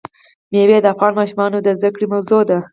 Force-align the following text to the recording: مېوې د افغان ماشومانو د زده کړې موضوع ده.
مېوې 0.51 0.77
د 0.81 0.85
افغان 0.93 1.13
ماشومانو 1.19 1.57
د 1.61 1.67
زده 1.77 1.89
کړې 1.95 2.05
موضوع 2.13 2.41
ده. 2.49 2.57